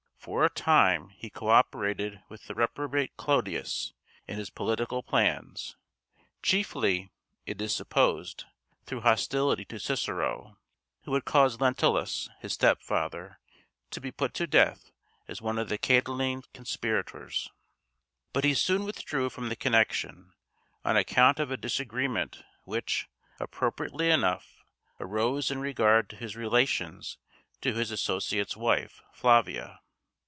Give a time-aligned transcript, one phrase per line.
[0.23, 3.93] For a time he co operated with the reprobate Clodius
[4.27, 5.75] in his political plans,
[6.43, 7.09] chiefly,
[7.47, 8.45] it is supposed,
[8.85, 10.59] through hostility to Cicero,
[11.05, 13.39] who had caused Lentulus, his stepfather,
[13.89, 14.91] to be put to death
[15.27, 17.49] as one of the Catiline conspirators;
[18.31, 20.33] but he soon withdrew from the connection,
[20.85, 23.07] on account of a disagreement which,
[23.39, 24.63] appropriately enough,
[24.99, 27.17] arose in regard to his relations
[27.61, 29.79] to his associate's wife, Flavia.